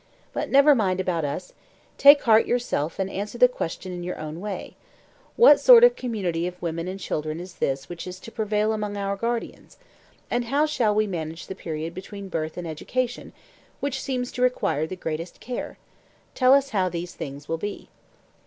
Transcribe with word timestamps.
But 0.33 0.49
never 0.49 0.73
mind 0.73 0.99
about 0.99 1.23
us; 1.23 1.53
take 1.99 2.23
heart 2.23 2.47
yourself 2.47 2.97
and 2.97 3.07
answer 3.07 3.37
the 3.37 3.47
question 3.47 3.91
in 3.91 4.01
your 4.01 4.17
own 4.17 4.39
way: 4.39 4.75
What 5.35 5.59
sort 5.59 5.83
of 5.83 5.95
community 5.95 6.47
of 6.47 6.59
women 6.59 6.87
and 6.87 6.99
children 6.99 7.39
is 7.39 7.57
this 7.61 7.87
which 7.87 8.07
is 8.07 8.19
to 8.21 8.31
prevail 8.31 8.73
among 8.73 8.97
our 8.97 9.15
guardians? 9.15 9.77
and 10.31 10.45
how 10.45 10.65
shall 10.65 10.95
we 10.95 11.05
manage 11.05 11.45
the 11.45 11.53
period 11.53 11.93
between 11.93 12.29
birth 12.29 12.57
and 12.57 12.65
education, 12.67 13.31
which 13.79 14.01
seems 14.01 14.31
to 14.31 14.41
require 14.41 14.87
the 14.87 14.95
greatest 14.95 15.39
care? 15.39 15.77
Tell 16.33 16.55
us 16.55 16.69
how 16.71 16.89
these 16.89 17.13
things 17.13 17.47
will 17.47 17.59
be. 17.59 17.87